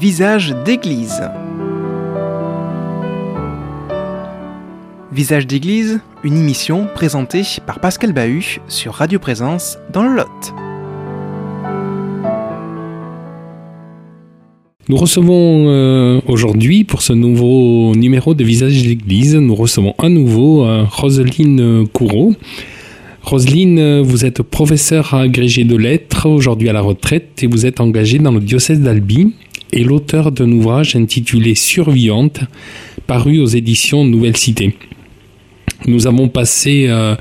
Visage 0.00 0.54
d'église. 0.64 1.20
Visage 5.12 5.46
d'église, 5.46 6.00
une 6.24 6.38
émission 6.38 6.86
présentée 6.94 7.42
par 7.66 7.80
Pascal 7.80 8.14
Bahut 8.14 8.62
sur 8.66 8.94
Radio 8.94 9.18
Présence 9.18 9.76
dans 9.92 10.04
le 10.04 10.16
Lot. 10.16 10.54
Nous 14.88 14.96
recevons 14.96 15.68
euh, 15.68 16.22
aujourd'hui, 16.26 16.84
pour 16.84 17.02
ce 17.02 17.12
nouveau 17.12 17.94
numéro 17.94 18.32
de 18.32 18.42
Visage 18.42 18.82
d'église, 18.82 19.34
nous 19.34 19.54
recevons 19.54 19.94
à 19.98 20.08
nouveau 20.08 20.64
euh, 20.64 20.84
Roselyne 20.90 21.86
Courreau. 21.88 22.32
Roselyne, 23.20 24.00
vous 24.00 24.24
êtes 24.24 24.40
professeure 24.40 25.12
agrégée 25.12 25.64
de 25.64 25.76
lettres, 25.76 26.26
aujourd'hui 26.26 26.70
à 26.70 26.72
la 26.72 26.80
retraite, 26.80 27.42
et 27.42 27.46
vous 27.46 27.66
êtes 27.66 27.80
engagée 27.80 28.18
dans 28.18 28.32
le 28.32 28.40
diocèse 28.40 28.80
d'Albi 28.80 29.34
et 29.72 29.84
l'auteur 29.84 30.32
d'un 30.32 30.50
ouvrage 30.52 30.96
intitulé 30.96 31.54
Survivante, 31.54 32.40
paru 33.06 33.40
aux 33.40 33.46
éditions 33.46 34.04
Nouvelle 34.04 34.36
Cité. 34.36 34.76
Nous 35.86 36.06
avons 36.06 36.28
passé 36.28 36.86
euh, 36.88 37.16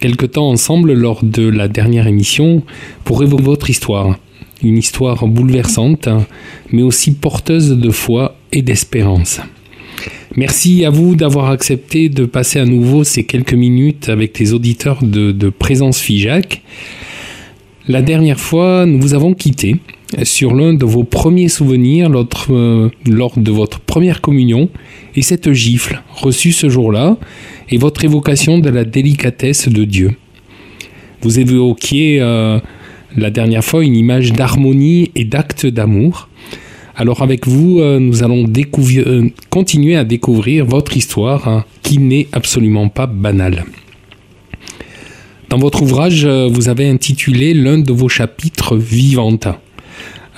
quelque 0.00 0.26
temps 0.26 0.48
ensemble 0.48 0.92
lors 0.92 1.24
de 1.24 1.48
la 1.48 1.68
dernière 1.68 2.06
émission 2.06 2.62
pour 3.04 3.22
évoquer 3.22 3.42
votre 3.42 3.70
histoire. 3.70 4.18
Une 4.62 4.78
histoire 4.78 5.26
bouleversante, 5.26 6.08
mais 6.70 6.82
aussi 6.82 7.14
porteuse 7.14 7.70
de 7.70 7.90
foi 7.90 8.36
et 8.52 8.62
d'espérance. 8.62 9.40
Merci 10.36 10.84
à 10.84 10.90
vous 10.90 11.14
d'avoir 11.14 11.50
accepté 11.50 12.08
de 12.08 12.24
passer 12.24 12.58
à 12.58 12.64
nouveau 12.64 13.04
ces 13.04 13.24
quelques 13.24 13.54
minutes 13.54 14.08
avec 14.08 14.38
les 14.38 14.54
auditeurs 14.54 15.02
de, 15.02 15.32
de 15.32 15.48
Présence 15.50 16.00
FIJAC. 16.00 16.62
La 17.88 18.00
dernière 18.00 18.40
fois, 18.40 18.86
nous 18.86 19.00
vous 19.00 19.14
avons 19.14 19.34
quitté 19.34 19.76
sur 20.22 20.54
l'un 20.54 20.74
de 20.74 20.84
vos 20.84 21.04
premiers 21.04 21.48
souvenirs 21.48 22.10
euh, 22.50 22.88
lors 23.06 23.38
de 23.38 23.50
votre 23.50 23.80
première 23.80 24.20
communion 24.20 24.68
et 25.14 25.22
cette 25.22 25.52
gifle 25.52 26.02
reçue 26.14 26.52
ce 26.52 26.68
jour-là 26.68 27.16
et 27.70 27.78
votre 27.78 28.04
évocation 28.04 28.58
de 28.58 28.68
la 28.68 28.84
délicatesse 28.84 29.68
de 29.68 29.84
Dieu. 29.84 30.12
Vous 31.22 31.38
évoquiez 31.38 32.18
euh, 32.20 32.58
la 33.16 33.30
dernière 33.30 33.64
fois 33.64 33.84
une 33.84 33.96
image 33.96 34.32
d'harmonie 34.32 35.10
et 35.14 35.24
d'acte 35.24 35.66
d'amour. 35.66 36.28
Alors 36.94 37.22
avec 37.22 37.46
vous, 37.46 37.80
euh, 37.80 37.98
nous 37.98 38.22
allons 38.22 38.44
continuer 39.50 39.96
à 39.96 40.04
découvrir 40.04 40.66
votre 40.66 40.96
histoire 40.96 41.48
hein, 41.48 41.64
qui 41.82 41.98
n'est 41.98 42.28
absolument 42.32 42.88
pas 42.88 43.06
banale. 43.06 43.64
Dans 45.48 45.58
votre 45.58 45.82
ouvrage, 45.82 46.26
vous 46.26 46.70
avez 46.70 46.88
intitulé 46.88 47.52
l'un 47.52 47.78
de 47.78 47.92
vos 47.92 48.08
chapitres 48.08 48.74
Vivante. 48.74 49.48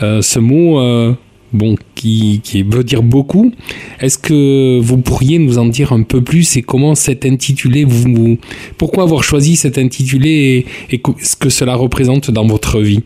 Euh, 0.02 0.22
ce 0.22 0.38
mot, 0.38 0.80
euh, 0.80 1.14
bon, 1.52 1.76
qui, 1.94 2.40
veut 2.68 2.84
dire 2.84 3.02
beaucoup. 3.02 3.52
Est-ce 4.00 4.18
que 4.18 4.78
vous 4.80 4.98
pourriez 4.98 5.38
nous 5.38 5.58
en 5.58 5.66
dire 5.66 5.92
un 5.92 6.02
peu 6.02 6.22
plus 6.22 6.56
et 6.56 6.62
comment 6.62 6.94
cet 6.94 7.24
intitulé, 7.24 7.84
vous, 7.84 8.38
pourquoi 8.76 9.04
avoir 9.04 9.22
choisi 9.22 9.56
cet 9.56 9.78
intitulé 9.78 10.66
et, 10.90 11.00
ce 11.20 11.36
que 11.36 11.48
cela 11.48 11.74
représente 11.76 12.30
dans 12.30 12.46
votre 12.46 12.80
vie? 12.80 13.02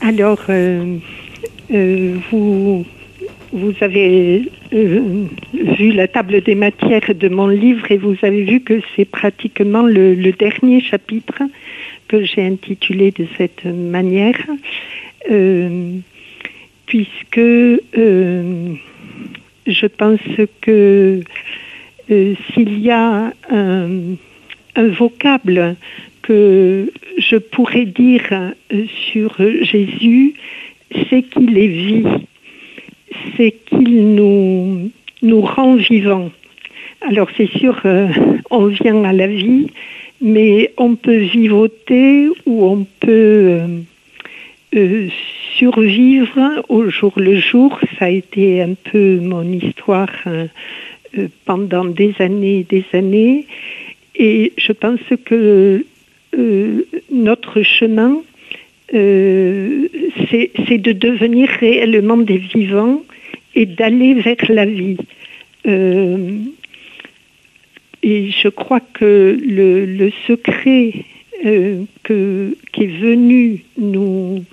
Alors, 0.00 0.40
euh, 0.48 0.98
vous, 2.30 2.84
avez 3.82 4.50
vu 4.72 5.92
la 5.92 6.08
table 6.08 6.42
des 6.42 6.54
matières 6.54 7.14
de 7.14 7.28
mon 7.28 7.46
livre 7.46 7.90
et 7.90 7.96
vous 7.96 8.16
avez 8.22 8.42
vu 8.44 8.60
que 8.60 8.80
c'est 8.94 9.04
pratiquement 9.04 9.82
le, 9.82 10.32
dernier 10.32 10.80
chapitre 10.80 11.42
que 12.08 12.24
j'ai 12.24 12.44
intitulé 12.46 13.10
de 13.10 13.26
cette 13.36 13.64
manière. 13.64 14.38
Euh, 15.30 15.98
puisque 16.86 17.38
euh, 17.38 18.74
je 19.66 19.86
pense 19.86 20.20
que 20.60 21.20
euh, 22.10 22.34
s'il 22.52 22.78
y 22.78 22.90
a 22.90 23.32
un, 23.50 24.16
vocable 24.76 25.74
que 26.22 26.92
je 27.18 27.36
pourrais 27.36 27.86
dire 27.86 28.52
sur 29.10 29.36
Jésus, 29.62 30.34
c'est 31.08 31.22
qu'il 31.22 31.58
est 31.58 31.66
vie, 31.66 32.04
c'est 33.36 33.52
qu'il 33.66 34.14
nous, 34.14 34.90
nous 35.22 35.40
rend 35.40 35.74
vivants. 35.74 36.30
Alors 37.00 37.28
c'est 37.36 37.50
sûr, 37.58 37.80
on 38.50 38.66
vient 38.66 39.02
à 39.04 39.12
la 39.12 39.26
vie, 39.26 39.68
mais 40.20 40.72
on 40.76 40.94
peut 40.94 41.16
vivoter 41.16 42.28
ou 42.44 42.66
on 42.66 42.86
peut 43.00 43.82
survivre 45.56 46.62
au 46.68 46.88
jour 46.90 47.12
le 47.16 47.38
jour. 47.38 47.78
Ça 47.98 48.06
a 48.06 48.10
été 48.10 48.62
un 48.62 48.74
peu 48.74 49.18
mon 49.20 49.44
histoire 49.44 50.10
hein, 50.26 50.48
euh, 51.18 51.28
pendant 51.44 51.84
des 51.84 52.14
années 52.18 52.60
et 52.60 52.64
des 52.64 52.84
années. 52.92 53.46
Et 54.14 54.52
je 54.56 54.72
pense 54.72 55.00
que 55.24 55.84
euh, 56.36 56.82
notre 57.10 57.62
chemin, 57.62 58.20
euh, 58.94 59.88
c'est 60.30 60.78
de 60.78 60.92
devenir 60.92 61.48
réellement 61.48 62.16
des 62.18 62.38
vivants 62.38 63.02
et 63.54 63.66
d'aller 63.66 64.14
vers 64.14 64.44
la 64.48 64.66
vie. 64.66 64.98
et 68.02 68.30
je 68.30 68.48
crois 68.48 68.80
que 68.80 69.36
le, 69.42 70.10
secret 70.26 70.92
que, 72.04 72.56
qui 72.72 72.82
est 72.84 72.98
venu 73.00 73.64
nous, 73.78 74.44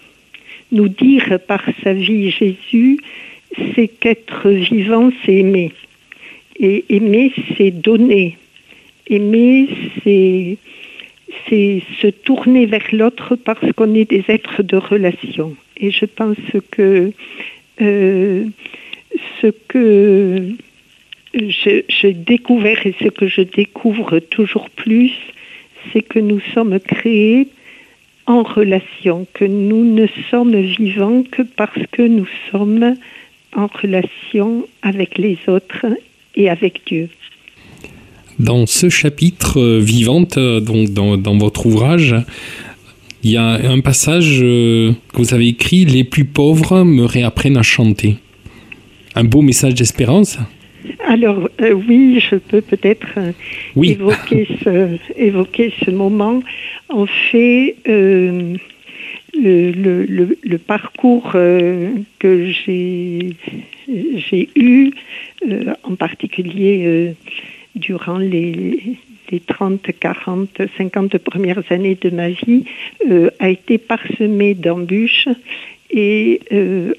nous 0.74 0.90
dire 0.90 1.40
par 1.48 1.64
sa 1.84 1.94
vie 1.94 2.32
Jésus, 2.32 2.98
c'est 3.74 3.88
qu'être 3.88 4.50
vivant, 4.50 5.12
c'est 5.24 5.36
aimer. 5.36 5.72
Et 6.60 6.84
aimer, 6.90 7.32
c'est 7.58 7.72
donner. 7.72 8.38
Aimer, 9.08 9.70
c'est 10.04 10.58
se 12.02 12.08
tourner 12.08 12.66
vers 12.66 12.88
l'autre 12.92 13.36
parce 13.36 13.72
qu'on 13.74 13.94
est 13.94 14.10
des 14.10 14.24
êtres 14.28 14.64
de 14.64 14.78
relation. 14.78 15.56
Et 15.78 15.92
je 15.92 16.06
pense 16.06 16.38
que 16.72 17.12
euh, 17.82 18.46
ce 19.42 19.48
que 19.68 20.50
j'ai 21.34 22.14
découvert 22.14 22.86
et 22.86 22.96
ce 23.02 23.10
que 23.10 23.28
je 23.28 23.42
découvre 23.42 24.20
toujours 24.20 24.70
plus, 24.70 25.12
c'est 25.92 26.02
que 26.02 26.20
nous 26.20 26.40
sommes 26.54 26.80
créés 26.80 27.48
en 28.26 28.44
relation, 28.44 29.28
que 29.34 29.46
nous 29.46 29.84
ne 29.84 30.08
sommes 30.30 30.56
vivants 30.56 31.24
que 31.32 31.42
parce 31.42 31.80
que 31.92 32.02
nous 32.02 32.28
sommes 32.52 32.96
en 33.56 33.68
relation 33.68 34.66
avec 34.82 35.18
les 35.18 35.38
autres 35.48 35.86
et 36.36 36.50
avec 36.50 36.82
Dieu. 36.86 37.10
Dans 38.40 38.66
ce 38.66 38.90
chapitre 38.90 39.60
euh, 39.60 39.80
vivante, 39.80 40.38
euh, 40.38 40.60
donc 40.60 40.90
dans, 40.90 41.18
dans, 41.18 41.38
votre 41.38 41.66
ouvrage, 41.68 42.16
il 43.24 43.32
y 43.32 43.38
a 43.38 43.46
un 43.46 43.80
passage 43.80 44.40
euh, 44.42 44.94
que 45.14 45.18
vous 45.18 45.34
avez 45.34 45.48
écrit 45.48 45.86
Les 45.86 46.04
plus 46.04 46.26
pauvres 46.26 46.84
me 46.84 47.06
réapprennent 47.06 47.58
à 47.58 47.62
chanter. 47.62 48.18
Un 49.16 49.24
beau 49.24 49.42
message 49.42 49.76
d'espérance 49.76 50.40
alors 51.00 51.50
oui, 51.60 52.20
je 52.20 52.36
peux 52.36 52.62
peut-être 52.62 53.20
évoquer, 53.76 54.48
ce, 54.64 54.98
évoquer 55.16 55.74
ce 55.84 55.92
moment 55.92 56.42
en 56.94 57.06
fait, 57.06 57.76
euh, 57.88 58.56
le, 59.36 60.58
parcours 60.58 61.32
euh, 61.36 61.90
que 62.20 62.46
j'ai 62.52 63.36
eu, 64.56 64.92
euh, 65.50 65.74
en 65.84 65.96
particulier 65.96 67.16
durant 67.76 68.18
les, 68.18 68.98
30, 69.48 69.88
40, 70.00 70.62
50 70.78 71.18
premières 71.18 71.64
années 71.72 71.98
de 72.00 72.12
ma 72.12 72.30
vie, 72.30 72.66
a 73.40 73.50
été 73.50 73.80
parsemé 73.80 74.54
d'embûches. 74.54 75.28
Et 75.96 76.42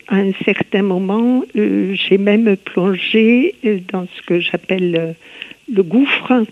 à 0.06 0.17
un 0.17 0.31
certain 0.44 0.82
moment, 0.82 1.44
j'ai 1.55 2.17
même 2.17 2.56
plongé 2.56 3.56
dans 3.93 4.06
ce 4.06 4.23
que 4.23 4.38
j'appelle 4.38 5.17
le 5.73 5.82
gouffre, 5.82 6.44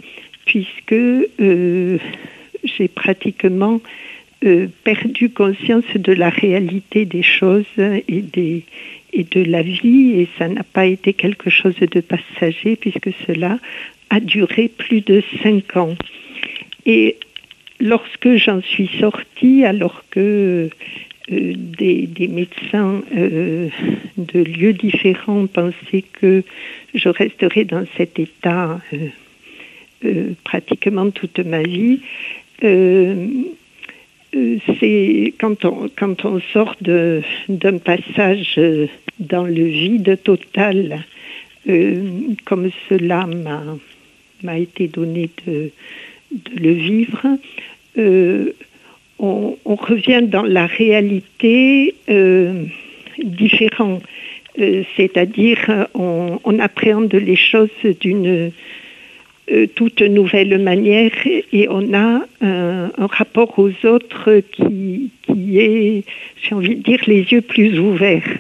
puisque 0.44 0.96
j'ai 1.38 2.88
pratiquement 2.88 3.80
euh, 4.44 4.66
perdu 4.82 5.30
conscience 5.30 5.84
de 5.94 6.12
la 6.12 6.28
réalité 6.28 7.04
des 7.04 7.22
choses 7.22 7.64
et, 7.78 8.24
et 9.12 9.24
de 9.24 9.44
la 9.44 9.62
vie, 9.62 10.14
et 10.16 10.28
ça 10.36 10.48
n'a 10.48 10.64
pas 10.64 10.86
été 10.86 11.12
quelque 11.12 11.48
chose 11.48 11.76
de 11.76 12.00
passager, 12.00 12.74
puisque 12.74 13.10
cela 13.24 13.60
a 14.10 14.18
duré 14.18 14.66
plus 14.66 15.00
de 15.00 15.22
cinq 15.44 15.76
ans. 15.76 15.94
Et 16.86 17.18
lorsque 17.78 18.34
j'en 18.34 18.60
suis 18.62 18.90
sortie, 18.98 19.64
alors 19.64 20.02
que 20.10 20.70
euh, 21.30 21.52
des, 21.56 22.28
médecins 22.28 23.00
euh, 23.16 23.68
de 24.16 24.40
lieux 24.40 24.72
différents 24.72 25.46
pensaient 25.46 26.04
que 26.12 26.42
je 26.94 27.08
resterais 27.08 27.64
dans 27.64 27.84
cet 27.96 28.18
état 28.18 28.80
pratiquement 30.42 31.10
toute 31.10 31.38
ma 31.38 31.62
vie, 31.62 32.00
euh, 32.64 33.28
c'est 34.80 35.32
quand 35.38 35.64
on, 35.64 36.40
sort 36.52 36.74
d'un 36.80 37.78
passage 37.78 38.60
dans 39.20 39.44
le 39.44 39.64
vide 39.64 40.18
total, 40.24 41.04
comme 42.44 42.70
cela 42.88 43.28
m'a 44.42 44.58
été 44.58 44.88
donné 44.88 45.30
de 45.46 45.70
le 46.56 46.72
vivre, 46.72 47.38
on, 49.22 49.76
revient 49.76 50.22
dans 50.22 50.42
la 50.42 50.66
réalité 50.66 51.94
euh, 52.10 52.64
différente. 53.22 54.02
Euh, 54.58 54.82
c'est-à-dire, 54.96 55.86
on, 55.94 56.58
appréhende 56.58 57.14
les 57.14 57.36
choses 57.36 57.70
d'une 58.00 58.52
euh, 59.50 59.66
toute 59.74 60.02
nouvelle 60.02 60.58
manière 60.58 61.12
et 61.26 61.66
on 61.70 61.94
a 61.94 62.22
un, 62.42 62.90
rapport 62.98 63.58
aux 63.58 63.72
autres 63.86 64.42
qui, 64.52 65.10
qui 65.22 65.58
est, 65.58 66.04
j'ai 66.42 66.54
envie 66.54 66.76
de 66.76 66.82
dire, 66.82 67.00
les 67.06 67.22
yeux 67.22 67.40
plus 67.40 67.78
ouverts. 67.78 68.38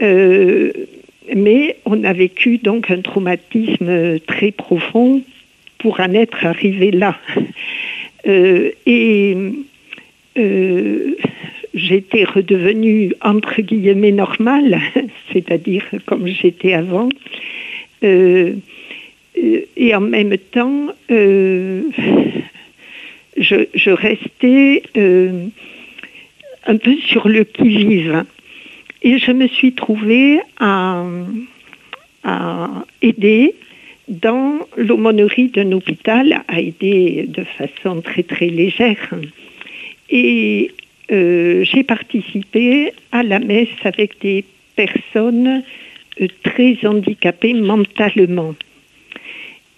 mais 0.00 1.76
on 1.84 2.04
a 2.04 2.12
vécu 2.12 2.58
donc 2.58 2.90
un 2.90 3.00
traumatisme 3.00 4.20
très 4.20 4.52
profond 4.52 5.22
pour 5.78 6.00
en 6.00 6.12
être 6.14 6.46
arrivé 6.46 6.90
là. 6.92 7.18
et 8.24 9.36
euh, 10.38 11.16
j'étais 11.74 12.24
redevenue 12.24 13.12
entre 13.22 13.62
guillemets 13.62 14.12
normale, 14.12 14.80
c'est-à-dire 15.32 15.84
comme 16.06 16.26
j'étais 16.26 16.74
avant. 16.74 17.08
Euh, 18.04 18.54
et 19.76 19.94
en 19.94 20.00
même 20.00 20.36
temps, 20.38 20.88
euh, 21.10 21.82
je, 23.36 23.90
restais 23.90 24.82
un 26.66 26.76
peu 26.76 26.96
sur 27.06 27.28
le 27.28 27.44
qui-vive. 27.44 28.24
Et 29.02 29.18
je 29.18 29.30
me 29.30 29.46
suis 29.46 29.72
trouvée 29.72 30.40
à, 30.58 31.04
à 32.24 32.84
aider 33.02 33.54
dans 34.08 34.60
l'aumônerie 34.76 35.48
d'un 35.48 35.72
hôpital, 35.72 36.42
à 36.48 36.60
aider 36.60 37.26
de 37.28 37.44
façon 37.44 38.00
très 38.00 38.22
très 38.22 38.46
légère 38.46 39.10
et 40.10 40.70
euh, 41.12 41.64
j'ai 41.64 41.84
participé 41.84 42.92
à 43.12 43.22
la 43.22 43.38
messe 43.38 43.68
avec 43.84 44.20
des 44.20 44.44
personnes 44.74 45.62
euh, 46.20 46.26
très 46.42 46.78
handicapées 46.84 47.54
mentalement. 47.54 48.54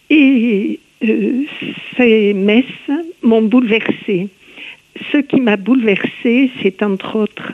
Et 0.09 0.81
euh, 1.05 1.43
ces 1.97 2.33
messes 2.33 2.65
m'ont 3.23 3.43
bouleversée. 3.43 4.29
Ce 5.13 5.19
qui 5.19 5.41
m'a 5.41 5.57
bouleversée, 5.57 6.51
c'est 6.63 6.83
entre 6.83 7.17
autres 7.17 7.53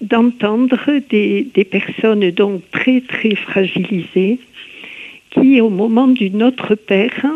d'entendre 0.00 1.00
des, 1.10 1.46
des, 1.52 1.64
personnes 1.64 2.30
donc 2.30 2.62
très 2.70 3.02
très 3.02 3.34
fragilisées 3.34 4.38
qui, 5.30 5.60
au 5.60 5.68
moment 5.68 6.08
du 6.08 6.30
Notre 6.30 6.74
Père, 6.74 7.26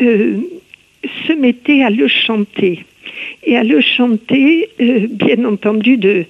se 0.00 1.32
mettaient 1.38 1.82
à 1.82 1.90
le 1.90 2.08
chanter 2.08 2.86
et 3.44 3.56
à 3.56 3.64
le 3.64 3.80
chanter, 3.80 4.68
euh, 4.80 5.06
bien 5.08 5.44
entendu, 5.44 5.96
de, 5.96 6.26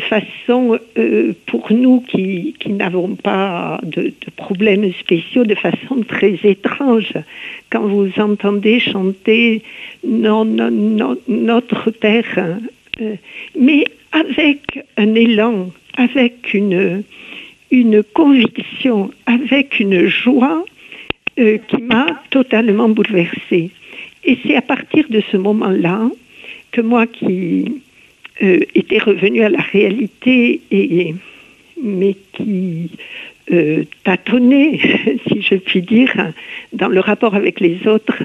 façon, 0.00 0.78
euh, 0.98 1.32
pour 1.46 1.72
nous 1.72 2.00
qui, 2.00 2.54
n'avons 2.68 3.14
pas 3.16 3.80
de, 3.82 4.12
problèmes 4.36 4.92
spéciaux, 4.94 5.44
de 5.44 5.54
façon 5.54 6.02
très 6.06 6.38
étrange. 6.44 7.12
Quand 7.70 7.86
vous 7.86 8.10
entendez 8.18 8.80
chanter 8.80 9.62
Notre 10.04 11.90
Père, 11.90 12.58
euh, 13.00 13.14
mais 13.58 13.84
avec 14.12 14.84
un 14.96 15.14
élan, 15.14 15.70
avec 15.96 16.54
une, 16.54 17.02
une 17.70 18.02
conviction, 18.02 19.10
avec 19.26 19.80
une 19.80 20.06
joie 20.08 20.64
qui 21.36 21.82
m'a 21.82 22.06
totalement 22.30 22.88
bouleversée. 22.88 23.70
Et 24.24 24.38
c'est 24.44 24.56
à 24.56 24.62
partir 24.62 25.04
de 25.08 25.22
ce 25.30 25.36
moment-là 25.36 26.10
que 26.72 26.80
moi 26.80 27.06
qui 27.06 27.80
euh, 28.42 28.60
étais 28.74 28.98
revenue 28.98 29.42
à 29.42 29.48
la 29.48 29.60
réalité 29.60 30.60
et 30.70 31.14
mais 31.82 32.16
qui 32.32 32.90
euh, 33.52 33.84
tâtonnait, 34.04 34.80
si 35.28 35.42
je 35.42 35.54
puis 35.54 35.82
dire, 35.82 36.12
dans 36.72 36.88
le 36.88 37.00
rapport 37.00 37.34
avec 37.34 37.60
les 37.60 37.86
autres, 37.86 38.22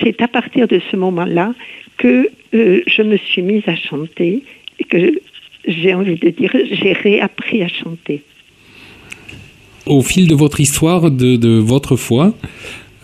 c'est 0.00 0.20
à 0.22 0.28
partir 0.28 0.68
de 0.68 0.80
ce 0.90 0.96
moment-là 0.96 1.54
que 1.98 2.28
euh, 2.54 2.82
je 2.86 3.02
me 3.02 3.16
suis 3.16 3.42
mise 3.42 3.62
à 3.66 3.76
chanter 3.76 4.42
et 4.78 4.84
que 4.84 5.20
j'ai 5.66 5.94
envie 5.94 6.16
de 6.16 6.30
dire, 6.30 6.54
j'ai 6.70 6.92
réappris 6.92 7.62
à 7.62 7.68
chanter. 7.68 8.22
Au 9.86 10.02
fil 10.02 10.28
de 10.28 10.34
votre 10.34 10.60
histoire, 10.60 11.10
de, 11.10 11.36
de 11.36 11.58
votre 11.58 11.96
foi, 11.96 12.34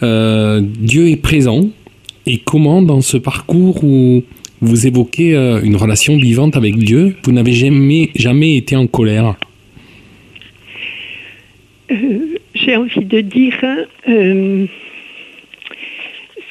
Dieu 0.03 1.09
est 1.09 1.21
présent. 1.21 1.71
Et 2.27 2.39
comment, 2.39 2.83
dans 2.83 3.01
ce 3.01 3.17
parcours 3.17 3.83
où 3.83 4.23
vous 4.61 4.87
évoquez 4.87 5.35
euh, 5.35 5.61
une 5.63 5.77
relation 5.77 6.17
vivante 6.17 6.57
avec 6.57 6.77
Dieu. 6.77 7.17
Vous 7.25 7.33
n'avez 7.33 7.53
jamais, 7.53 8.11
jamais 8.15 8.57
été 8.57 8.77
en 8.77 8.87
colère? 8.87 9.37
Euh, 11.91 12.37
j'ai 12.55 12.77
envie 12.77 13.05
de 13.05 13.21
dire, 13.21 13.59
euh, 14.09 14.67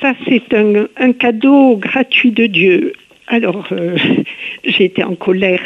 ça 0.02 0.14
c'est 0.28 0.54
un, 0.54 1.14
cadeau 1.14 1.78
gratuit 1.78 2.32
de 2.32 2.48
Dieu. 2.48 2.94
Alors, 3.28 3.70
j'ai 4.66 4.86
été 4.86 5.04
en 5.04 5.14
colère 5.14 5.62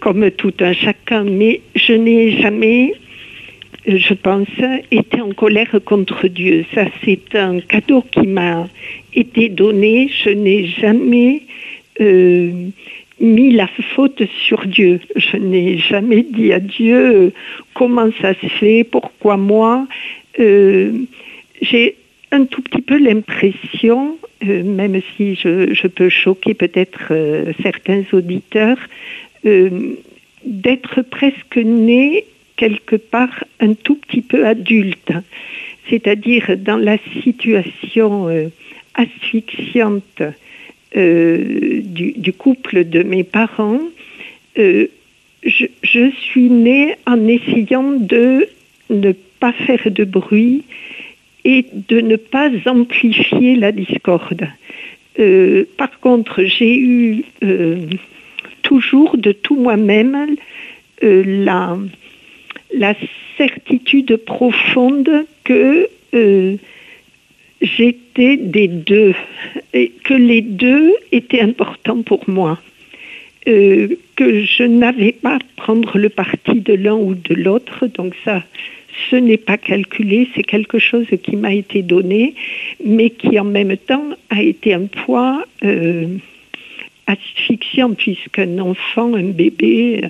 comme 0.00 0.30
tout 0.32 0.54
un 0.60 0.72
chacun, 0.72 1.22
mais 1.22 1.60
je 1.76 1.92
n'ai 1.92 2.42
jamais 2.42 2.92
je 3.96 4.14
pense, 4.14 4.48
été 4.90 5.20
en 5.20 5.32
colère 5.32 5.74
contre 5.84 6.28
Dieu. 6.28 6.64
Ça, 6.74 6.84
c'est 7.04 7.34
un 7.34 7.60
cadeau 7.60 8.02
qui 8.02 8.26
m'a 8.26 8.68
été 9.14 9.48
donné. 9.48 10.10
Je 10.24 10.30
n'ai 10.30 10.66
jamais 10.66 11.42
euh, 12.00 12.52
mis 13.18 13.52
la 13.52 13.66
faute 13.94 14.22
sur 14.46 14.66
Dieu. 14.66 15.00
Je 15.16 15.38
n'ai 15.38 15.78
jamais 15.78 16.22
dit 16.22 16.52
à 16.52 16.60
Dieu 16.60 17.32
comment 17.74 18.10
ça 18.20 18.34
se 18.34 18.46
fait, 18.46 18.84
pourquoi 18.84 19.38
moi. 19.38 19.88
Euh, 20.38 20.92
j'ai 21.62 21.96
un 22.30 22.44
tout 22.44 22.60
petit 22.60 22.82
peu 22.82 22.98
l'impression, 22.98 24.18
euh, 24.46 24.62
même 24.62 25.00
si 25.16 25.34
je, 25.34 25.72
je 25.72 25.86
peux 25.86 26.10
choquer 26.10 26.52
peut-être 26.52 27.12
certains 27.62 28.02
auditeurs, 28.12 28.78
d'être 30.44 31.02
presque 31.02 31.56
né 31.56 32.24
quelque 32.58 32.96
part 32.96 33.44
un 33.60 33.72
tout 33.72 33.94
petit 33.94 34.20
peu 34.20 34.46
adulte, 34.46 35.12
c'est-à-dire 35.88 36.56
dans 36.58 36.76
la 36.76 36.98
situation 37.22 38.28
euh, 38.28 38.48
asphyxiante 38.94 40.22
euh, 40.96 41.80
du, 41.82 42.32
couple 42.32 42.84
de 42.84 43.02
mes 43.02 43.24
parents, 43.24 43.80
euh, 44.58 44.88
je, 45.44 46.10
suis 46.20 46.50
née 46.50 46.96
en 47.06 47.26
essayant 47.26 47.92
de 47.92 48.48
ne 48.90 49.12
pas 49.40 49.52
faire 49.52 49.90
de 49.90 50.04
bruit 50.04 50.64
et 51.44 51.64
de 51.72 52.00
ne 52.00 52.16
pas 52.16 52.50
amplifier 52.66 53.54
la 53.54 53.70
discorde. 53.70 54.48
par 55.76 56.00
contre, 56.00 56.42
j'ai 56.44 56.76
eu 56.76 57.24
toujours 58.62 59.16
de 59.16 59.32
tout 59.32 59.56
moi-même 59.56 60.36
la, 61.00 61.78
la 62.74 62.94
certitude 63.36 64.16
profonde 64.16 65.26
que 65.44 65.88
euh, 66.14 66.56
j'étais 67.60 68.36
des 68.36 68.68
deux 68.68 69.14
et 69.72 69.92
que 70.04 70.14
les 70.14 70.42
deux 70.42 70.94
étaient 71.12 71.40
importants 71.40 72.02
pour 72.02 72.28
moi. 72.28 72.58
Euh, 73.46 73.96
que 74.16 74.42
je 74.42 74.64
n'avais 74.64 75.12
pas 75.12 75.36
à 75.36 75.38
prendre 75.56 75.96
le 75.96 76.08
parti 76.08 76.60
de 76.60 76.74
l'un 76.74 76.96
ou 76.96 77.14
de 77.14 77.34
l'autre, 77.34 77.86
donc 77.86 78.14
ça, 78.24 78.42
ce 79.10 79.16
n'est 79.16 79.38
pas 79.38 79.56
calculé, 79.56 80.28
c'est 80.34 80.42
quelque 80.42 80.78
chose 80.78 81.06
qui 81.22 81.36
m'a 81.36 81.54
été 81.54 81.82
donné, 81.82 82.34
mais 82.84 83.10
qui 83.10 83.38
en 83.38 83.44
même 83.44 83.76
temps 83.76 84.10
a 84.28 84.42
été 84.42 84.74
un 84.74 84.86
poids 84.86 85.44
euh, 85.64 86.08
asphyxiant, 87.06 87.94
puisqu'un 87.94 88.58
enfant, 88.58 89.14
un 89.14 89.30
bébé, 89.30 90.02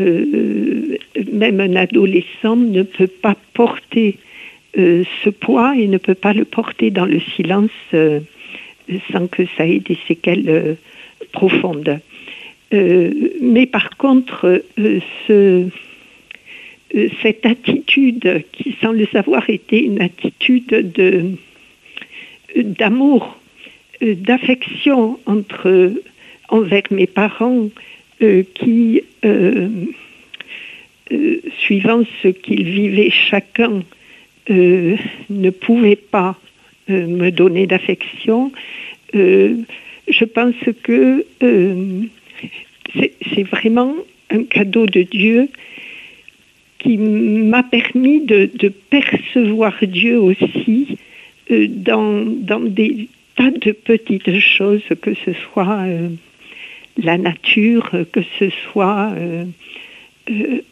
euh, 0.00 0.98
même 1.32 1.60
un 1.60 1.76
adolescent 1.76 2.56
ne 2.56 2.82
peut 2.82 3.06
pas 3.06 3.36
porter 3.54 4.16
euh, 4.78 5.04
ce 5.24 5.30
poids 5.30 5.74
et 5.76 5.86
ne 5.88 5.98
peut 5.98 6.14
pas 6.14 6.32
le 6.32 6.44
porter 6.44 6.90
dans 6.90 7.04
le 7.04 7.20
silence 7.36 7.70
euh, 7.94 8.20
sans 9.12 9.26
que 9.26 9.42
ça 9.56 9.66
ait 9.66 9.80
des 9.80 9.98
séquelles 10.08 10.76
profondes. 11.32 12.00
mais 12.72 13.66
par 13.66 13.96
contre, 13.96 14.64
ce, 15.26 15.68
cette 17.22 17.46
attitude 17.46 18.44
qui 18.52 18.74
semble 18.80 19.06
avoir 19.14 19.48
été 19.48 19.84
une 19.84 20.00
attitude 20.00 20.92
de 20.92 21.30
d'amour 22.56 23.38
d'affection 24.02 25.20
entre 25.26 25.92
envers 26.48 26.82
mes 26.90 27.06
parents 27.06 27.68
qui, 28.54 29.02
suivant 31.58 32.02
ce 32.22 32.28
qu'ils 32.28 32.64
vivaient 32.64 33.10
chacun, 33.10 33.82
ne 34.48 35.50
pouvaient 35.50 35.96
pas 35.96 36.36
me 36.88 37.30
donner 37.30 37.66
d'affection. 37.66 38.52
je 39.12 40.24
pense 40.24 40.54
que 40.82 41.24
c'est 42.92 43.42
vraiment 43.44 43.94
un 44.30 44.44
cadeau 44.44 44.86
de 44.86 45.02
Dieu 45.02 45.48
qui 46.80 46.96
m'a 46.96 47.62
permis 47.62 48.20
de, 48.24 48.72
percevoir 48.90 49.74
Dieu 49.82 50.18
aussi 50.18 50.98
euh, 51.50 51.66
dans, 51.68 52.60
des 52.60 53.08
tas 53.36 53.50
de 53.50 53.72
petites 53.72 54.38
choses, 54.38 54.82
que 55.02 55.14
ce 55.14 55.32
soit 55.32 55.84
euh, 55.86 56.08
la 57.02 57.18
nature, 57.18 57.90
que 58.12 58.20
ce 58.38 58.50
soit 58.50 59.12
euh, 59.16 59.44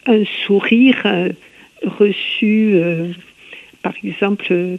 un 0.06 0.24
sourire 0.46 1.02
reçu, 1.82 2.74
par 3.82 3.94
exemple, 4.04 4.78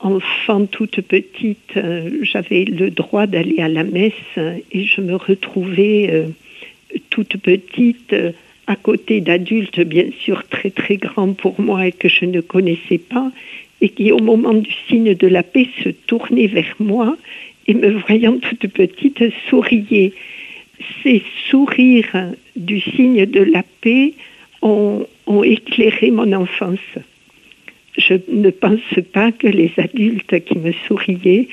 enfant 0.00 0.66
toute 0.66 1.00
petite, 1.02 1.78
j'avais 2.22 2.64
le 2.64 2.90
droit 2.90 3.26
d'aller 3.26 3.60
à 3.60 3.68
la 3.68 3.84
messe 3.84 4.12
et 4.36 4.84
je 4.84 5.00
me 5.00 5.14
retrouvais 5.14 6.26
toute 7.10 7.36
petite 7.36 8.14
à 8.66 8.76
côté 8.76 9.20
d'adultes, 9.20 9.80
bien 9.80 10.06
sûr, 10.20 10.46
très 10.48 10.70
très 10.70 10.96
grands 10.96 11.32
pour 11.32 11.60
moi 11.60 11.86
et 11.86 11.92
que 11.92 12.08
je 12.08 12.24
ne 12.24 12.40
connaissais 12.40 12.98
pas, 12.98 13.30
et 13.80 13.88
qui, 13.88 14.12
au 14.12 14.18
moment 14.18 14.54
du 14.54 14.70
signe 14.88 15.14
de 15.14 15.26
la 15.26 15.42
paix, 15.42 15.68
se 15.82 15.88
tournaient 15.88 16.46
vers 16.46 16.74
moi 16.78 17.16
et 17.66 17.74
me 17.74 17.90
voyant 17.90 18.38
toute 18.38 18.66
petite, 18.68 19.22
souriaient. 19.48 20.12
Ces 21.02 21.22
sourires 21.48 22.32
du 22.56 22.80
signe 22.80 23.26
de 23.26 23.40
la 23.40 23.62
paix 23.80 24.14
ont, 24.62 25.06
éclairé 25.44 26.10
mon 26.10 26.32
enfance. 26.32 26.78
Je 27.96 28.14
ne 28.28 28.50
pense 28.50 28.80
pas 29.12 29.32
que 29.32 29.46
les 29.46 29.70
adultes 29.76 30.44
qui 30.44 30.58
me 30.58 30.72
souriaient 30.86 31.48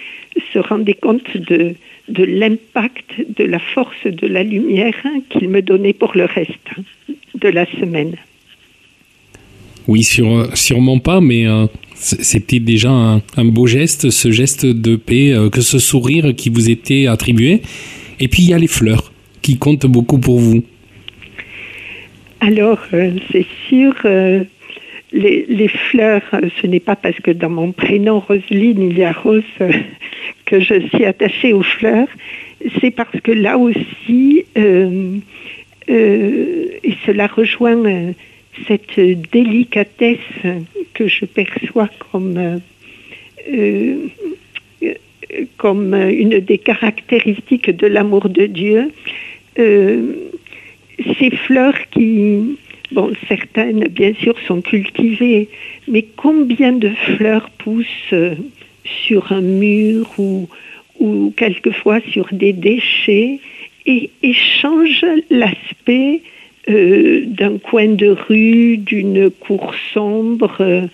se 0.54 0.60
rendaient 0.60 0.94
compte 0.94 1.38
de 1.38 1.76
l'impact, 2.10 3.12
de 3.38 3.44
la 3.44 3.60
force 3.60 4.06
de 4.06 4.28
la 4.28 4.44
lumière 4.44 4.96
qu'ils 5.30 5.50
me 5.50 5.62
donnaient 5.62 5.94
pour 5.94 6.16
le 6.16 6.26
reste 6.26 6.70
de 7.36 7.50
la 7.50 7.66
semaine. 7.66 8.16
Oui, 9.90 10.04
sûrement 10.04 11.00
pas, 11.00 11.20
mais 11.20 11.48
euh, 11.48 11.66
c'était 11.96 12.60
déjà 12.60 12.92
un, 12.92 13.46
beau 13.46 13.66
geste, 13.66 14.12
ce 14.12 14.30
geste 14.30 14.66
de 14.66 14.96
paix, 14.96 15.34
euh, 15.34 15.50
que 15.50 15.62
ce 15.62 15.80
sourire 15.80 16.36
qui 16.36 16.52
vous 16.52 16.70
était 16.70 17.08
attribué. 17.08 17.62
Et 18.20 18.28
puis 18.28 18.44
il 18.44 18.50
y 18.50 18.54
a 18.54 18.60
les 18.60 18.68
fleurs 18.68 19.12
qui 19.42 19.58
comptent 19.58 19.88
beaucoup 19.88 20.20
pour 20.20 20.40
vous. 20.40 20.64
Alors, 22.40 22.80
euh, 22.94 23.14
c'est 23.32 23.48
sûr, 23.68 23.96
les, 25.12 25.46
les, 25.50 25.68
fleurs, 25.68 26.22
ce 26.62 26.68
n'est 26.68 26.80
pas 26.80 26.96
parce 26.96 27.20
que 27.20 27.32
dans 27.32 27.50
mon 27.50 27.72
prénom 27.72 28.20
Roselyne, 28.20 28.92
il 28.92 28.98
y 28.98 29.04
a 29.04 29.12
Rose 29.12 29.44
que 30.46 30.60
je 30.60 30.88
suis 30.94 31.06
attachée 31.06 31.52
aux 31.52 31.64
fleurs, 31.64 32.08
c'est 32.80 32.92
parce 32.92 33.20
que 33.24 33.32
là 33.32 33.58
aussi, 33.58 34.46
euh, 34.56 35.18
euh, 35.90 36.66
et 36.84 36.94
cela 37.06 37.28
rejoint 37.28 37.86
euh, 37.86 38.12
cette 38.68 39.00
délicatesse 39.32 40.20
que 40.94 41.08
je 41.08 41.26
perçois 41.26 41.90
comme, 42.12 42.62
comme 45.58 45.94
une 45.94 46.40
des 46.40 46.58
caractéristiques 46.58 47.70
de 47.70 47.88
l'amour 47.88 48.30
de 48.30 48.46
Dieu, 48.46 48.92
ces 49.56 51.30
fleurs 51.32 51.78
qui, 51.92 52.58
bon, 52.92 53.14
certaines 53.28 53.88
bien 53.88 54.14
sûr 54.14 54.36
sont 54.48 54.62
cultivées, 54.62 55.48
mais 55.88 56.06
combien 56.16 56.74
de 56.74 56.90
fleurs 56.90 57.50
poussent 57.52 58.14
sur 58.86 59.32
un 59.32 59.42
mur 59.42 60.10
ou, 60.18 60.48
quelquefois 61.38 62.02
sur 62.12 62.28
des 62.34 62.52
déchets 62.52 63.40
et, 63.86 64.10
et 64.22 64.34
change 64.34 65.06
l'aspect 65.30 66.22
euh, 66.68 67.22
d'un 67.26 67.58
coin 67.58 67.88
de 67.88 68.10
rue, 68.10 68.78
d'une 68.78 69.30
cour 69.30 69.74
sombre, 69.94 70.58
euh, 70.60 70.88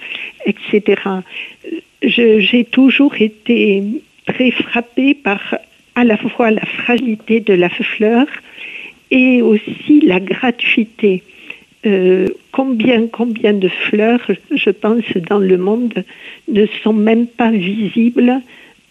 etc. 0.45 1.01
J'ai 2.03 2.65
toujours 2.65 3.15
été 3.19 3.84
très 4.27 4.51
frappée 4.51 5.15
par 5.15 5.57
à 5.95 6.03
la 6.03 6.17
fois 6.17 6.51
la 6.51 6.65
fragilité 6.65 7.39
de 7.39 7.53
la 7.53 7.69
fleur 7.69 8.27
et 9.10 9.41
aussi 9.41 10.01
la 10.01 10.19
gratuité. 10.19 11.24
Euh, 11.88 12.27
combien, 12.51 13.07
combien 13.07 13.53
de 13.53 13.67
fleurs, 13.67 14.22
je 14.53 14.69
pense, 14.69 15.05
dans 15.29 15.39
le 15.39 15.57
monde 15.57 16.03
ne 16.48 16.67
sont 16.84 16.93
même 16.93 17.25
pas 17.25 17.51
visibles 17.51 18.39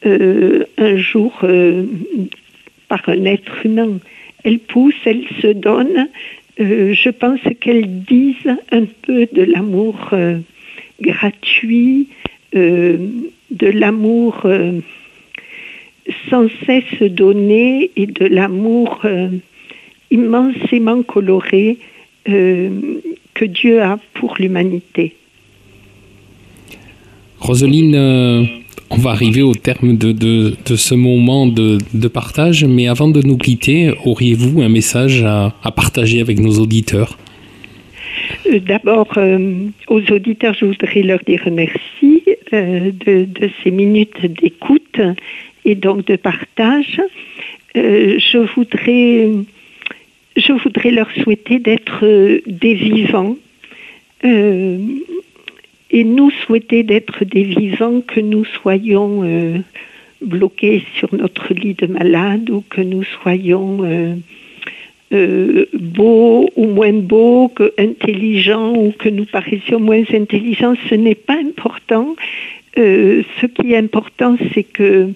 un 0.04 0.96
jour 0.96 1.32
par 2.88 3.08
un 3.08 3.24
être 3.24 3.64
humain. 3.64 3.98
Elles 4.44 4.58
poussent, 4.58 5.06
elles 5.06 5.24
se 5.40 5.46
donnent. 5.46 6.08
Je 6.58 7.10
pense 7.10 7.40
qu'elles 7.60 8.04
disent 8.04 8.56
un 8.70 8.84
peu 9.02 9.26
de 9.32 9.42
l'amour 9.42 10.10
gratuit, 11.00 12.08
de 12.52 13.10
l'amour 13.60 14.46
sans 16.30 16.48
cesse 16.66 17.02
donné 17.10 17.90
et 17.96 18.06
de 18.06 18.26
l'amour 18.26 19.02
immensément 20.14 21.02
coloré 21.02 21.78
euh, 22.28 22.70
que 23.34 23.44
Dieu 23.44 23.82
a 23.82 23.98
pour 24.14 24.36
l'humanité. 24.38 25.14
Roseline, 27.40 27.94
euh, 27.94 28.44
on 28.90 28.96
va 28.96 29.10
arriver 29.10 29.42
au 29.42 29.54
terme 29.54 29.96
de, 29.96 30.54
ce 30.76 30.94
moment 30.94 31.46
de, 31.46 32.08
partage, 32.08 32.64
mais 32.64 32.88
avant 32.88 33.08
de 33.08 33.22
nous 33.22 33.36
quitter, 33.36 33.92
auriez-vous 34.04 34.62
un 34.62 34.68
message 34.68 35.22
à, 35.24 35.52
partager 35.74 36.20
avec 36.20 36.38
nos 36.38 36.58
auditeurs? 36.58 37.18
Euh, 38.46 38.60
D'abord, 38.60 39.12
aux 39.88 40.12
auditeurs, 40.12 40.54
je 40.54 40.66
voudrais 40.66 41.02
leur 41.02 41.20
dire 41.26 41.42
merci 41.50 42.22
de, 42.52 43.50
ces 43.62 43.70
minutes 43.70 44.26
d'écoute 44.26 45.00
et 45.64 45.74
donc 45.74 46.06
de 46.06 46.16
partage. 46.16 47.00
je 47.74 48.54
voudrais 48.54 49.28
je 50.36 50.52
voudrais 50.52 50.90
leur 50.90 51.10
souhaiter 51.22 51.58
d'être 51.58 52.04
euh, 52.04 52.40
des 52.46 52.74
vivants 52.74 53.36
euh, 54.24 54.78
et 55.90 56.04
nous 56.04 56.30
souhaiter 56.30 56.82
d'être 56.82 57.24
des 57.24 57.44
vivants, 57.44 58.00
que 58.00 58.20
nous 58.20 58.44
soyons 58.44 59.22
euh, 59.24 59.58
bloqués 60.20 60.82
sur 60.96 61.14
notre 61.14 61.54
lit 61.54 61.74
de 61.74 61.86
malade 61.86 62.50
ou 62.50 62.62
que 62.68 62.80
nous 62.80 63.04
soyons 63.22 64.18
beaux 65.12 66.50
ou 66.56 66.66
moins 66.66 66.92
beaux, 66.92 67.48
que 67.48 67.72
intelligents 67.78 68.74
ou 68.74 68.92
que 68.98 69.08
nous 69.08 69.26
paraissions 69.26 69.78
moins 69.78 70.02
intelligents. 70.12 70.74
Ce 70.88 70.94
n'est 70.96 71.14
pas 71.14 71.36
important. 71.38 72.16
ce 72.76 73.46
qui 73.46 73.74
est 73.74 73.76
important, 73.76 74.36
c'est 74.52 74.64
que 74.64 75.10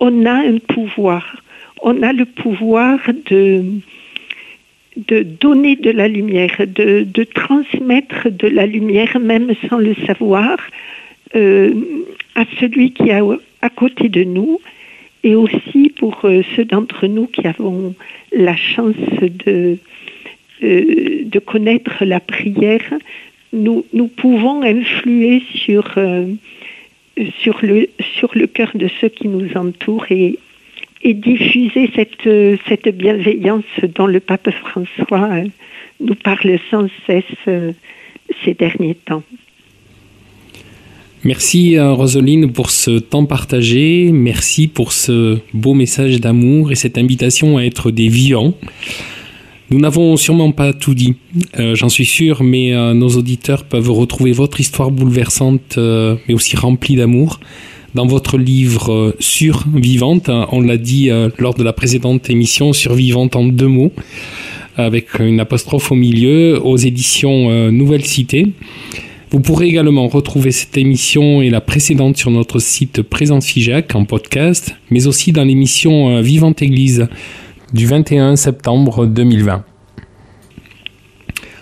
on 0.00 0.26
a 0.26 0.32
un 0.32 0.58
pouvoir. 0.58 1.36
On 1.82 2.02
a 2.02 2.12
le 2.12 2.24
pouvoir 2.24 2.98
de 3.30 3.62
de 4.96 5.22
donner 5.22 5.76
de 5.76 5.90
la 5.90 6.08
lumière, 6.08 6.56
de, 6.66 7.24
transmettre 7.24 8.28
de 8.30 8.48
la 8.48 8.66
lumière, 8.66 9.18
même 9.20 9.52
sans 9.68 9.78
le 9.78 9.94
savoir, 10.06 10.58
euh, 11.36 11.72
à 12.34 12.44
celui 12.58 12.92
qui 12.92 13.10
est 13.10 13.20
à 13.62 13.70
côté 13.70 14.08
de 14.08 14.24
nous, 14.24 14.60
et 15.22 15.34
aussi 15.34 15.92
pour 15.98 16.20
euh, 16.24 16.42
ceux 16.56 16.64
d'entre 16.64 17.06
nous 17.06 17.26
qui 17.26 17.46
avons 17.46 17.94
la 18.32 18.56
chance 18.56 18.94
de, 19.20 19.78
euh, 20.62 21.22
de 21.24 21.38
connaître 21.38 22.04
la 22.04 22.20
prière, 22.20 22.82
nous, 23.52 23.84
pouvons 24.16 24.62
influer 24.62 25.42
sur, 25.54 25.94
sur, 27.40 27.58
le, 27.62 27.88
sur 28.00 28.30
le 28.34 28.46
cœur 28.46 28.70
de 28.74 28.88
ceux 29.00 29.08
qui 29.08 29.26
nous 29.26 29.56
entourent 29.56 30.06
et, 30.10 30.38
et 31.02 31.14
diffuser 31.14 31.90
cette, 31.94 32.60
cette 32.68 32.88
bienveillance 32.96 33.64
dont 33.94 34.06
le 34.06 34.20
pape 34.20 34.50
François 34.50 35.28
euh, 35.30 35.44
nous 36.00 36.14
parle 36.14 36.58
sans 36.70 36.88
cesse 37.06 37.24
euh, 37.48 37.72
ces 38.44 38.54
derniers 38.54 38.94
temps. 38.94 39.22
Merci 41.22 41.76
euh, 41.76 41.92
Roseline 41.92 42.50
pour 42.50 42.70
ce 42.70 42.98
temps 42.98 43.26
partagé, 43.26 44.10
merci 44.10 44.68
pour 44.68 44.92
ce 44.92 45.38
beau 45.52 45.74
message 45.74 46.18
d'amour 46.20 46.72
et 46.72 46.74
cette 46.74 46.96
invitation 46.96 47.58
à 47.58 47.64
être 47.64 47.90
des 47.90 48.08
vivants. 48.08 48.54
Nous 49.72 49.78
n'avons 49.78 50.16
sûrement 50.16 50.50
pas 50.50 50.72
tout 50.72 50.94
dit, 50.94 51.14
euh, 51.60 51.76
j'en 51.76 51.88
suis 51.88 52.04
sûr, 52.04 52.42
mais 52.42 52.72
euh, 52.72 52.92
nos 52.92 53.10
auditeurs 53.10 53.62
peuvent 53.62 53.92
retrouver 53.92 54.32
votre 54.32 54.58
histoire 54.58 54.90
bouleversante, 54.90 55.76
euh, 55.78 56.16
mais 56.26 56.34
aussi 56.34 56.56
remplie 56.56 56.96
d'amour, 56.96 57.38
dans 57.94 58.04
votre 58.04 58.36
livre 58.36 59.14
Survivante. 59.20 60.28
On 60.50 60.60
l'a 60.60 60.76
dit 60.76 61.10
lors 61.38 61.54
de 61.54 61.62
la 61.62 61.72
précédente 61.72 62.30
émission, 62.30 62.72
Survivante 62.72 63.34
en 63.34 63.44
deux 63.44 63.66
mots, 63.66 63.92
avec 64.76 65.18
une 65.18 65.40
apostrophe 65.40 65.90
au 65.90 65.96
milieu, 65.96 66.60
aux 66.64 66.76
éditions 66.76 67.70
Nouvelle 67.72 68.04
Cité. 68.04 68.46
Vous 69.32 69.40
pourrez 69.40 69.66
également 69.66 70.06
retrouver 70.06 70.52
cette 70.52 70.76
émission 70.78 71.42
et 71.42 71.50
la 71.50 71.60
précédente 71.60 72.16
sur 72.16 72.30
notre 72.30 72.60
site 72.60 73.02
Présence 73.02 73.46
Figeac 73.46 73.92
en 73.96 74.04
podcast, 74.04 74.76
mais 74.90 75.08
aussi 75.08 75.32
dans 75.32 75.44
l'émission 75.44 76.20
Vivante 76.20 76.62
Église 76.62 77.08
du 77.72 77.86
21 77.86 78.36
septembre 78.36 79.06
2020. 79.06 79.64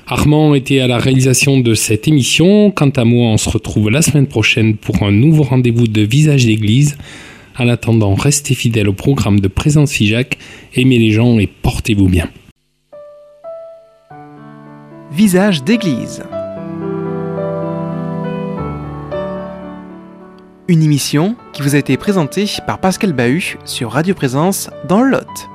Armand 0.06 0.54
était 0.54 0.80
à 0.80 0.86
la 0.86 0.98
réalisation 0.98 1.60
de 1.60 1.74
cette 1.74 2.08
émission. 2.08 2.70
Quant 2.70 2.88
à 2.90 3.04
moi, 3.04 3.28
on 3.28 3.36
se 3.36 3.50
retrouve 3.50 3.90
la 3.90 4.00
semaine 4.00 4.26
prochaine 4.26 4.76
pour 4.76 5.02
un 5.02 5.12
nouveau 5.12 5.42
rendez-vous 5.42 5.86
de 5.86 6.00
Visage 6.00 6.46
d'église. 6.46 6.96
En 7.58 7.68
attendant, 7.68 8.14
restez 8.14 8.54
fidèles 8.54 8.88
au 8.88 8.94
programme 8.94 9.40
de 9.40 9.48
Présence 9.48 9.92
FIJAC, 9.92 10.38
aimez 10.74 10.98
les 10.98 11.10
gens 11.10 11.38
et 11.38 11.46
portez-vous 11.46 12.08
bien. 12.08 12.28
Visage 15.12 15.62
d'église. 15.64 16.22
Une 20.68 20.82
émission 20.82 21.34
qui 21.52 21.62
vous 21.62 21.74
a 21.74 21.78
été 21.78 21.96
présentée 21.96 22.46
par 22.66 22.78
Pascal 22.78 23.12
Bahut 23.12 23.58
sur 23.64 23.90
Radio 23.90 24.14
Présence 24.14 24.70
dans 24.88 25.02
le 25.02 25.10
Lot. 25.10 25.48